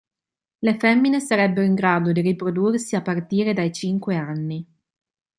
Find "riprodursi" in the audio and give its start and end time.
2.21-2.95